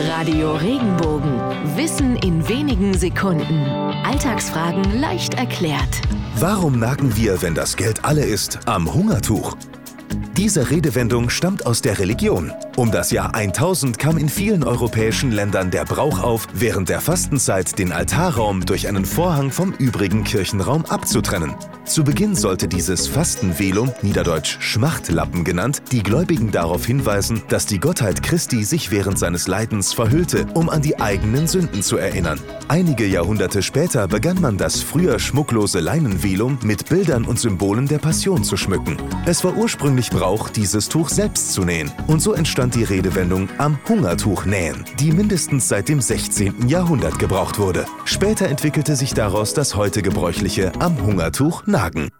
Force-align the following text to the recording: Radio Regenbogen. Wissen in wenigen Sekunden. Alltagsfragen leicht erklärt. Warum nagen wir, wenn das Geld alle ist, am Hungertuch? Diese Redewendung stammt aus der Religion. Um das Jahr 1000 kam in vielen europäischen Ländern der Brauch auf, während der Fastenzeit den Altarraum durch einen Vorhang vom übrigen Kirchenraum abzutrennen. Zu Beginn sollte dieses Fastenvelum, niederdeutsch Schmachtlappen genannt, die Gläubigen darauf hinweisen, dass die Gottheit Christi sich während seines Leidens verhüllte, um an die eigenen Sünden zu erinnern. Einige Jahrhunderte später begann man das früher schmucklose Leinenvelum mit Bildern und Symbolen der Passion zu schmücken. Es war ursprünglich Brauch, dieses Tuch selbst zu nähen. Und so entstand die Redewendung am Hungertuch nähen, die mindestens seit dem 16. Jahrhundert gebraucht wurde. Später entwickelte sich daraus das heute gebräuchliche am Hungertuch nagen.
Radio 0.00 0.54
Regenbogen. 0.54 1.40
Wissen 1.76 2.14
in 2.18 2.48
wenigen 2.48 2.94
Sekunden. 2.96 3.66
Alltagsfragen 4.04 5.00
leicht 5.00 5.34
erklärt. 5.34 6.02
Warum 6.36 6.78
nagen 6.78 7.16
wir, 7.16 7.42
wenn 7.42 7.56
das 7.56 7.76
Geld 7.76 8.04
alle 8.04 8.24
ist, 8.24 8.60
am 8.66 8.94
Hungertuch? 8.94 9.56
Diese 10.38 10.70
Redewendung 10.70 11.30
stammt 11.30 11.66
aus 11.66 11.82
der 11.82 11.98
Religion. 11.98 12.52
Um 12.76 12.92
das 12.92 13.10
Jahr 13.10 13.34
1000 13.34 13.98
kam 13.98 14.16
in 14.18 14.28
vielen 14.28 14.62
europäischen 14.62 15.32
Ländern 15.32 15.72
der 15.72 15.84
Brauch 15.84 16.20
auf, 16.20 16.46
während 16.54 16.88
der 16.88 17.00
Fastenzeit 17.00 17.76
den 17.76 17.90
Altarraum 17.90 18.64
durch 18.64 18.86
einen 18.86 19.04
Vorhang 19.04 19.50
vom 19.50 19.72
übrigen 19.72 20.22
Kirchenraum 20.22 20.84
abzutrennen. 20.84 21.56
Zu 21.86 22.04
Beginn 22.04 22.36
sollte 22.36 22.68
dieses 22.68 23.08
Fastenvelum, 23.08 23.90
niederdeutsch 24.02 24.58
Schmachtlappen 24.60 25.42
genannt, 25.42 25.82
die 25.90 26.02
Gläubigen 26.02 26.52
darauf 26.52 26.84
hinweisen, 26.84 27.42
dass 27.48 27.64
die 27.66 27.80
Gottheit 27.80 28.22
Christi 28.22 28.62
sich 28.62 28.90
während 28.90 29.18
seines 29.18 29.48
Leidens 29.48 29.94
verhüllte, 29.94 30.46
um 30.54 30.68
an 30.68 30.82
die 30.82 31.00
eigenen 31.00 31.48
Sünden 31.48 31.82
zu 31.82 31.96
erinnern. 31.96 32.38
Einige 32.68 33.06
Jahrhunderte 33.06 33.62
später 33.62 34.06
begann 34.06 34.40
man 34.40 34.58
das 34.58 34.82
früher 34.82 35.18
schmucklose 35.18 35.80
Leinenvelum 35.80 36.58
mit 36.62 36.90
Bildern 36.90 37.24
und 37.24 37.40
Symbolen 37.40 37.88
der 37.88 37.98
Passion 37.98 38.44
zu 38.44 38.56
schmücken. 38.58 38.98
Es 39.24 39.42
war 39.42 39.56
ursprünglich 39.56 40.10
Brauch, 40.10 40.27
dieses 40.48 40.88
Tuch 40.88 41.08
selbst 41.08 41.52
zu 41.52 41.62
nähen. 41.64 41.90
Und 42.06 42.20
so 42.20 42.34
entstand 42.34 42.74
die 42.74 42.84
Redewendung 42.84 43.48
am 43.58 43.78
Hungertuch 43.88 44.44
nähen, 44.44 44.84
die 45.00 45.12
mindestens 45.12 45.68
seit 45.68 45.88
dem 45.88 46.00
16. 46.00 46.68
Jahrhundert 46.68 47.18
gebraucht 47.18 47.58
wurde. 47.58 47.86
Später 48.04 48.48
entwickelte 48.48 48.96
sich 48.96 49.14
daraus 49.14 49.54
das 49.54 49.74
heute 49.74 50.02
gebräuchliche 50.02 50.72
am 50.80 51.00
Hungertuch 51.00 51.66
nagen. 51.66 52.10